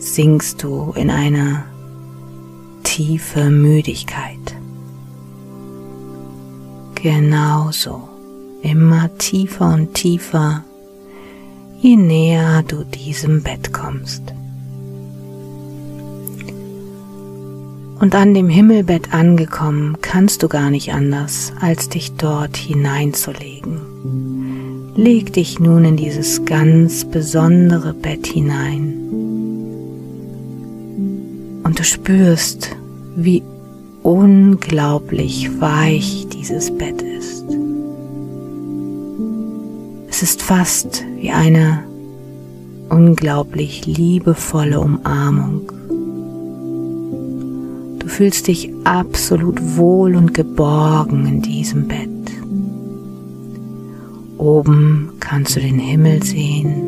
sinkst 0.00 0.60
du 0.64 0.92
in 0.96 1.10
eine 1.10 1.62
tiefe 2.82 3.48
Müdigkeit. 3.50 4.56
Genauso, 6.96 8.08
immer 8.62 9.16
tiefer 9.16 9.74
und 9.74 9.94
tiefer, 9.94 10.64
je 11.80 11.96
näher 11.96 12.64
du 12.64 12.82
diesem 12.82 13.44
Bett 13.44 13.72
kommst. 13.72 14.22
Und 18.00 18.14
an 18.14 18.32
dem 18.32 18.48
Himmelbett 18.48 19.12
angekommen, 19.12 19.98
kannst 20.00 20.42
du 20.42 20.48
gar 20.48 20.70
nicht 20.70 20.94
anders, 20.94 21.52
als 21.60 21.90
dich 21.90 22.12
dort 22.12 22.56
hineinzulegen. 22.56 24.92
Leg 24.96 25.34
dich 25.34 25.60
nun 25.60 25.84
in 25.84 25.98
dieses 25.98 26.46
ganz 26.46 27.04
besondere 27.04 27.92
Bett 27.92 28.26
hinein. 28.26 28.94
Und 31.62 31.78
du 31.78 31.84
spürst, 31.84 32.74
wie 33.16 33.42
unglaublich 34.02 35.60
weich 35.60 36.26
dieses 36.32 36.70
Bett 36.70 37.02
ist. 37.02 37.44
Es 40.08 40.22
ist 40.22 40.40
fast 40.40 41.04
wie 41.16 41.32
eine 41.32 41.84
unglaublich 42.88 43.84
liebevolle 43.84 44.80
Umarmung. 44.80 45.79
Fühlst 48.20 48.48
dich 48.48 48.70
absolut 48.84 49.78
wohl 49.78 50.14
und 50.14 50.34
geborgen 50.34 51.24
in 51.24 51.40
diesem 51.40 51.88
Bett. 51.88 52.30
Oben 54.36 55.12
kannst 55.20 55.56
du 55.56 55.60
den 55.60 55.78
Himmel 55.78 56.22
sehen 56.22 56.82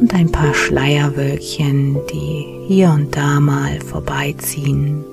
und 0.00 0.14
ein 0.14 0.32
paar 0.32 0.54
Schleierwölkchen, 0.54 1.98
die 2.10 2.46
hier 2.68 2.88
und 2.88 3.14
da 3.14 3.38
mal 3.38 3.82
vorbeiziehen. 3.82 5.04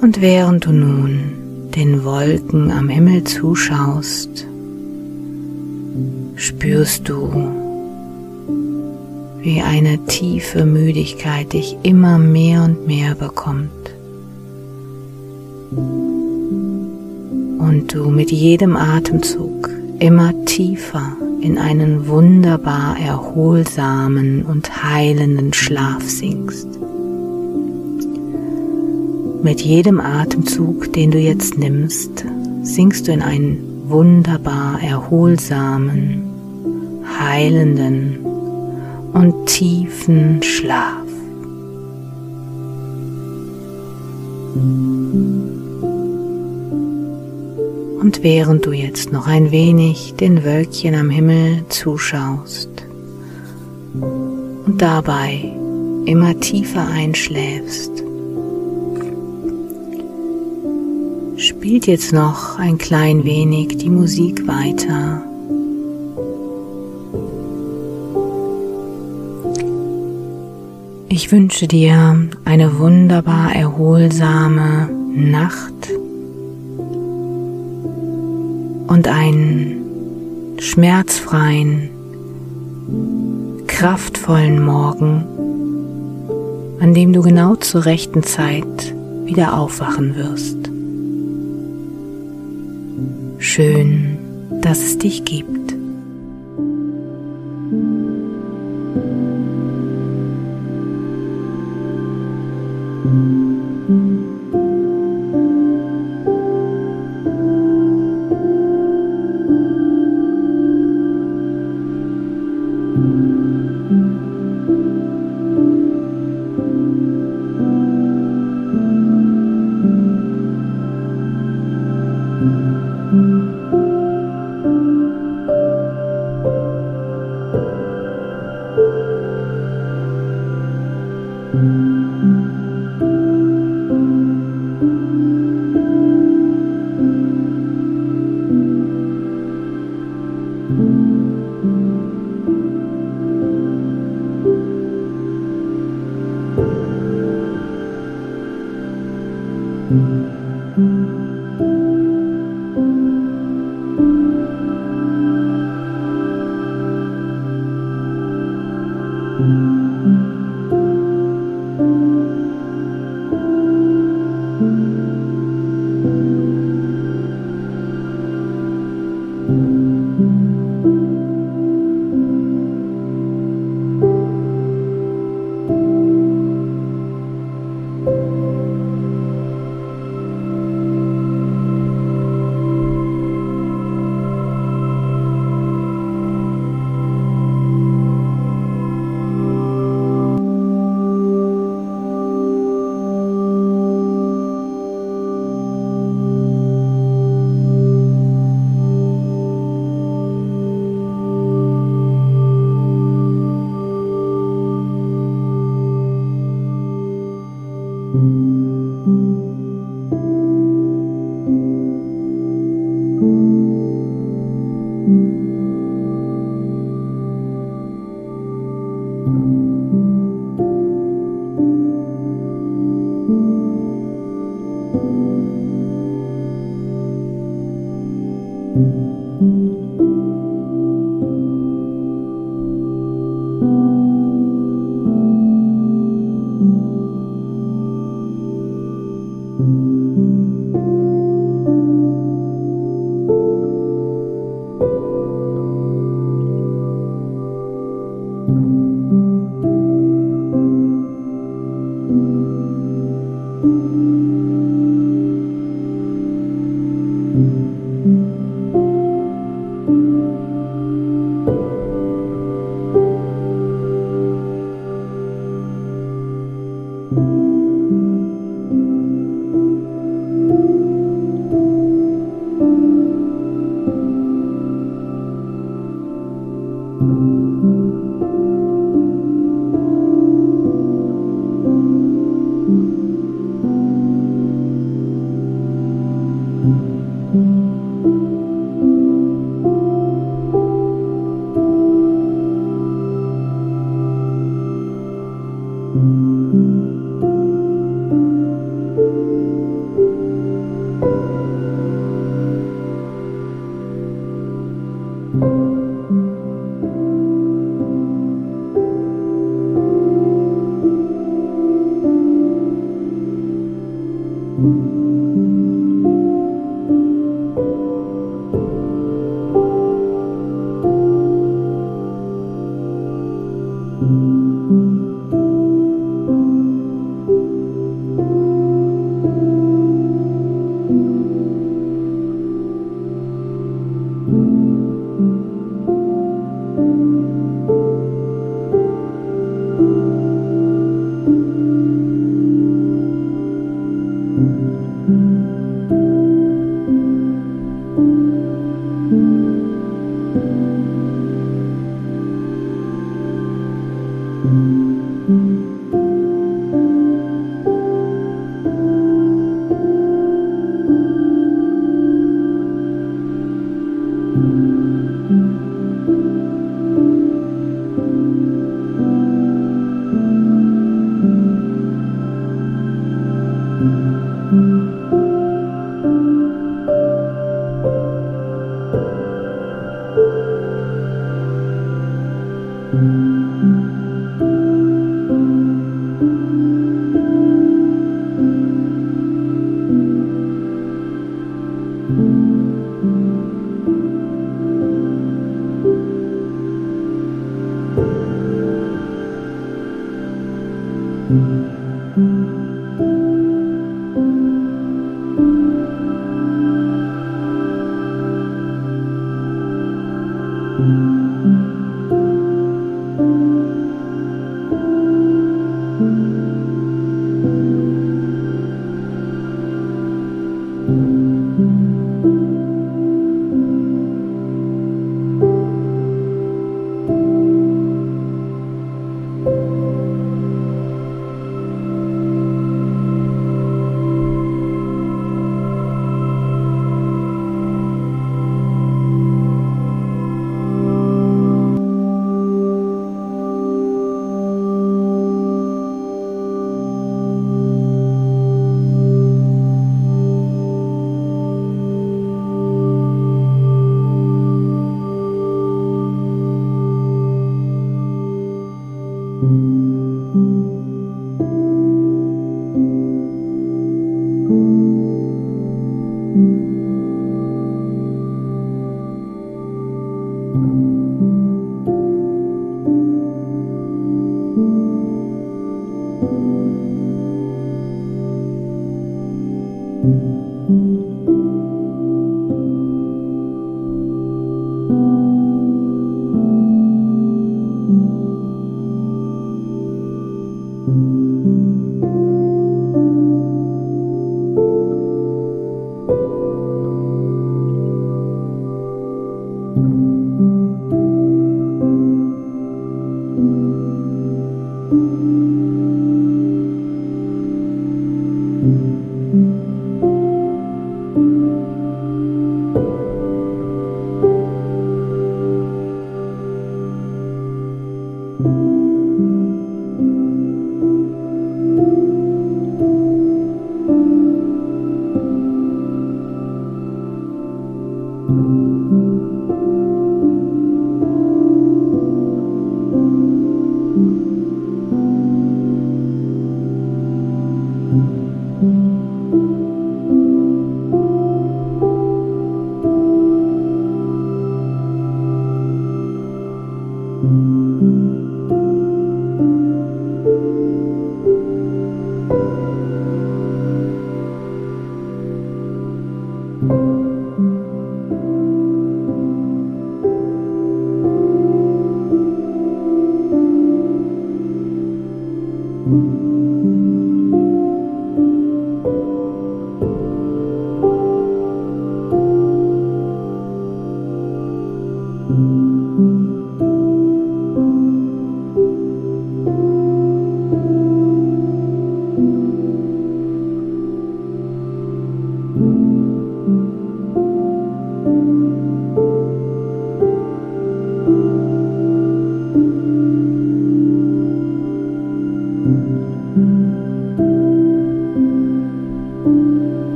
Und 0.00 0.20
während 0.20 0.66
du 0.66 0.72
nun 0.72 1.20
den 1.72 2.02
Wolken 2.02 2.72
am 2.72 2.88
Himmel 2.88 3.22
zuschaust, 3.22 4.44
spürst 6.34 7.08
du, 7.08 7.59
wie 9.42 9.62
eine 9.62 10.04
tiefe 10.04 10.64
Müdigkeit 10.66 11.52
dich 11.52 11.76
immer 11.82 12.18
mehr 12.18 12.64
und 12.64 12.86
mehr 12.86 13.14
bekommt. 13.14 13.70
Und 17.58 17.94
du 17.94 18.10
mit 18.10 18.30
jedem 18.30 18.76
Atemzug 18.76 19.70
immer 19.98 20.32
tiefer 20.44 21.16
in 21.40 21.56
einen 21.56 22.06
wunderbar 22.06 22.98
erholsamen 22.98 24.44
und 24.44 24.84
heilenden 24.84 25.54
Schlaf 25.54 26.02
sinkst. 26.02 26.68
Mit 29.42 29.62
jedem 29.62 30.00
Atemzug, 30.00 30.92
den 30.92 31.10
du 31.10 31.18
jetzt 31.18 31.56
nimmst, 31.56 32.26
sinkst 32.62 33.08
du 33.08 33.12
in 33.12 33.22
einen 33.22 33.84
wunderbar 33.88 34.82
erholsamen, 34.82 36.24
heilenden 37.18 38.29
tiefen 39.46 40.42
Schlaf. 40.42 41.06
Und 48.00 48.22
während 48.22 48.66
du 48.66 48.72
jetzt 48.72 49.12
noch 49.12 49.26
ein 49.26 49.50
wenig 49.50 50.14
den 50.14 50.44
Wölkchen 50.44 50.94
am 50.94 51.10
Himmel 51.10 51.64
zuschaust 51.68 52.70
und 54.00 54.74
dabei 54.78 55.52
immer 56.06 56.38
tiefer 56.40 56.88
einschläfst, 56.88 58.02
spielt 61.36 61.86
jetzt 61.86 62.12
noch 62.12 62.58
ein 62.58 62.78
klein 62.78 63.24
wenig 63.24 63.78
die 63.78 63.90
Musik 63.90 64.46
weiter. 64.46 65.22
Ich 71.22 71.30
wünsche 71.30 71.68
dir 71.68 72.30
eine 72.46 72.78
wunderbar 72.78 73.54
erholsame 73.54 74.88
Nacht 75.14 75.90
und 78.86 79.06
einen 79.06 80.56
schmerzfreien, 80.58 81.90
kraftvollen 83.66 84.64
Morgen, 84.64 85.26
an 86.80 86.94
dem 86.94 87.12
du 87.12 87.20
genau 87.20 87.54
zur 87.54 87.84
rechten 87.84 88.22
Zeit 88.22 88.94
wieder 89.26 89.58
aufwachen 89.58 90.16
wirst. 90.16 90.70
Schön, 93.40 94.16
dass 94.62 94.78
es 94.78 94.96
dich 94.96 95.26
gibt. 95.26 95.59